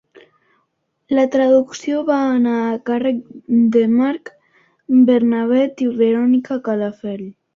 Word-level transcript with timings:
La 1.17 1.25
traducció 1.35 1.99
va 2.07 2.17
anar 2.37 2.53
a 2.69 2.79
càrrec 2.91 3.19
de 3.75 3.83
Marc 3.97 4.33
Bernabé 5.11 5.63
i 5.85 5.91
Verònica 6.03 6.61
Calafell. 6.69 7.25